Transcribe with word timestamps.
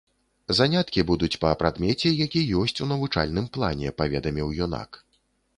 Заняткі 0.59 1.03
будуць 1.11 1.35
па 1.43 1.51
прадмеце, 1.59 2.09
які 2.25 2.41
ёсць 2.63 2.75
у 2.87 2.89
навучальным 2.95 3.45
плане, 3.59 3.95
паведаміў 4.01 4.47
юнак. 4.69 5.03